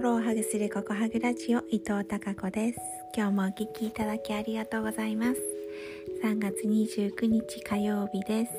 [0.00, 2.78] 心をハグするココハグラジオ伊藤孝子です。
[3.14, 5.40] 今日もお聞きいただきありがとうございます。
[6.24, 8.52] 3月29日火曜日です。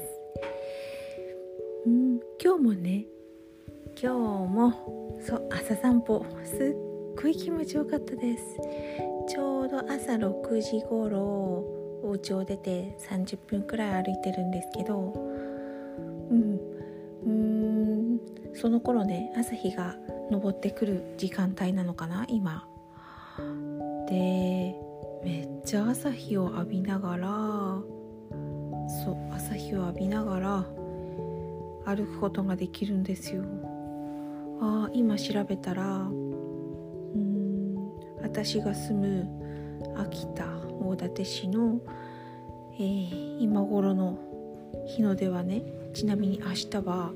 [1.87, 3.05] うん今日もね
[3.99, 8.43] 今日もそう朝散歩すっごい気持ちよかったです。
[9.27, 11.17] ちょうど朝6時頃
[12.03, 15.11] お家を出て30分くらい歩いてるんですけど
[16.29, 16.59] うん
[17.25, 18.19] うん
[18.53, 19.97] その頃ね朝日が
[20.31, 22.65] 昇ってくる時間帯なのかな今。
[24.07, 24.75] で
[25.23, 27.27] めっちゃ朝日を浴びながら
[29.03, 30.65] そう朝日を浴びながら
[31.85, 33.43] 歩くことができるんですよ。
[34.61, 37.75] あ今調べたらうん
[38.21, 39.27] 私が住む
[39.97, 40.45] 秋田
[40.79, 41.79] 大館市の、
[42.75, 44.19] えー、今頃の
[44.87, 47.11] 日の出はねちなみに明日は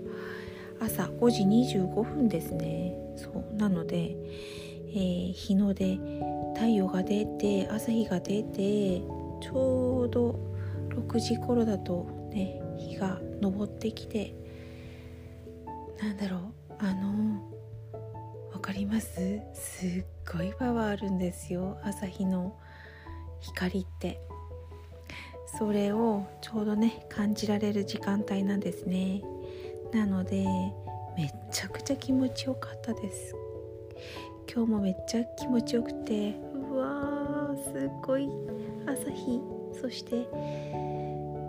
[0.85, 1.43] 朝5時
[1.77, 2.95] 25分ですね。
[3.15, 3.55] そう。
[3.55, 4.15] なので、
[4.89, 5.97] えー、日の出
[6.53, 9.01] 太陽が出て朝日が出て
[9.41, 10.39] ちょうど
[10.89, 14.35] 6時頃だとね日が昇ってきて
[16.01, 16.41] なんだろう。
[16.79, 17.41] あの
[18.53, 19.39] わかります？
[19.53, 21.77] すっごいパワーあるんですよ。
[21.83, 22.57] 朝日の
[23.39, 24.19] 光って。
[25.57, 29.21] それをちょうどね感じられる時間帯なんですね。
[29.93, 30.45] なので
[31.17, 33.35] めっちゃくちゃ気持ちよかったです。
[34.53, 38.29] 今日もめっちゃ気持ちよくてうわーすっごい
[38.85, 39.41] 朝日。
[39.73, 40.27] そして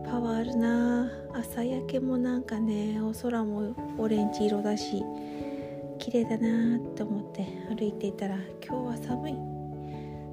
[0.05, 5.03] パワーあるな朝焼けもなんかねお空もオレンジ色だし
[5.98, 9.34] 綺麗だなって思って歩いていたら今日は寒い。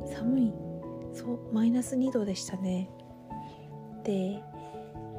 [0.05, 0.53] 寒い。
[1.13, 2.89] そうマイナス2度でしたね。
[4.03, 4.41] で、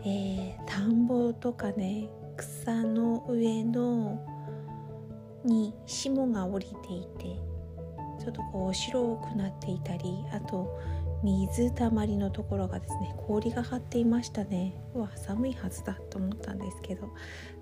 [0.05, 4.25] えー、田んぼとかね草の上の
[5.45, 7.25] に霜が降りていて
[8.21, 10.81] ちょっとこう白くなっていたりあと
[11.23, 14.77] 水たまりのところがですね氷が張っていましたね。
[14.95, 17.09] うわ寒いはずだと思ったんですけど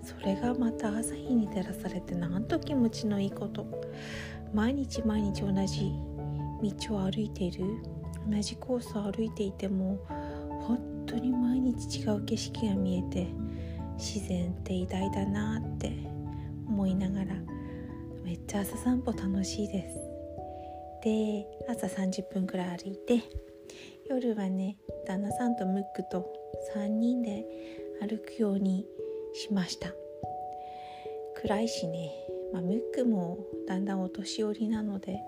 [0.03, 3.65] それがまた朝日に照らされてなんと気持ちのいいこと。
[4.53, 5.93] 毎日毎日同じ
[6.61, 7.63] 道を歩いている。
[8.29, 9.97] 同じコースを歩いていても
[10.61, 13.27] 本当に毎日違う景色が見えて
[13.97, 15.91] 自然って偉大だなって
[16.67, 17.35] 思いながら
[18.23, 19.97] めっちゃ朝散歩楽しいです。
[21.03, 23.21] で朝30分くらい歩いて
[24.09, 26.25] 夜はね旦那さんとムックと
[26.75, 27.45] 3人で
[28.01, 28.85] 歩くように
[29.33, 29.93] しました。
[31.41, 32.11] 暗いしね、
[32.53, 33.37] まあ、ムックも
[33.67, 35.19] だんだんお年寄りなので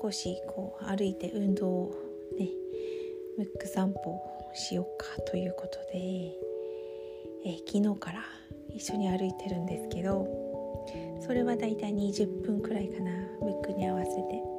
[0.00, 1.94] 少しこう歩いて運動を
[2.36, 2.48] ね
[3.38, 4.20] ムック散歩
[4.54, 6.49] しようかということで
[7.44, 8.24] えー、昨日から
[8.74, 10.26] 一緒に歩いてるんですけど
[11.20, 14.50] それはだいたい20分くらいかなムックに合わせて。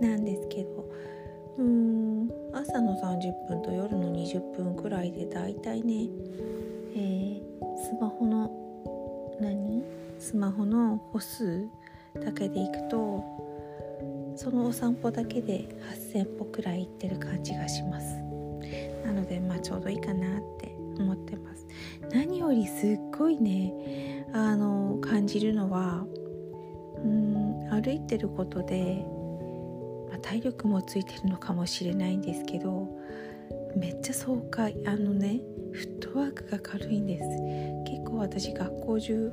[0.00, 0.84] なんですけど
[1.58, 6.08] うーん朝の30分と夜の20分くらいでだいたいね、
[6.96, 7.40] えー、
[7.78, 8.50] スマホの
[9.40, 9.84] 何？
[10.18, 11.68] スマホの歩数
[12.14, 13.22] だけでいくと
[14.36, 15.68] そのお散歩だけで
[16.12, 18.16] 8,000歩くらい行ってる感じがします。
[19.04, 21.66] なのでまあちょうどいいかなって思ってます。
[22.12, 26.06] 何よりすっごいねあの感じるのは
[27.04, 29.04] うん歩いてることで、
[30.10, 32.88] まあ、体力もついてるのかもしれないんですけど
[33.76, 34.76] めっちゃ爽快。
[34.86, 35.40] あのね
[35.72, 37.24] フットワークが軽いんです。
[37.90, 39.32] 結構私学校中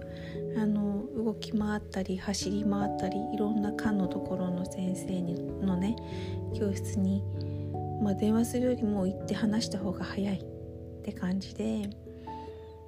[0.58, 5.96] あの動き回ったり走り回ったりいろんな科のところの先生にのね
[6.58, 7.24] 教室に、
[8.02, 10.44] まあ、電話するよりも行って話した方が早い。
[11.02, 11.90] って感じで、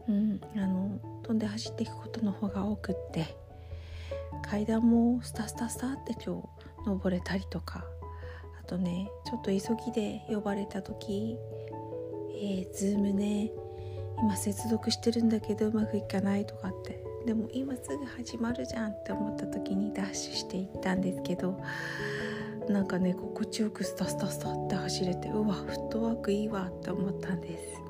[0.07, 3.35] うん、あの飛んで走っていくことの方が多くって
[4.47, 7.83] 階段もスタスタスタって今日登れたりとか
[8.61, 11.37] あとねちょっと急ぎで呼ばれた時
[12.35, 13.51] 「えー、ズームね
[14.19, 21.59] 今接続してるんだけどうまくいかない」とかってでも今すぐ始まるじゃんって思った時にダッシュしていったんですけど
[22.69, 27.82] なんかね心地よくスタスタスタって走れてうわフットワークいいわって思ったんです。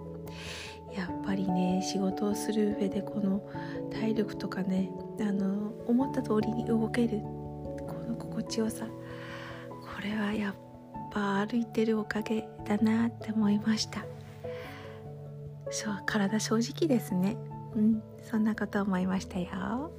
[1.34, 3.42] ぱりね仕事をする上でこの
[3.92, 10.56] 体力とかねあの思った通りに動けるこの心地よさこれはやっ
[11.12, 14.06] ぱ歩いてるおかげだなって思いました。
[15.72, 17.36] そう体正直ですね。
[17.76, 19.92] うんそんなこと思いましたよ。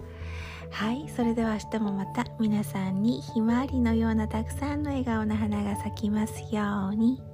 [0.71, 7.34] はいそれでは明日もまた皆さんにひまわりのようなたくさんの笑顔の花が咲きますように。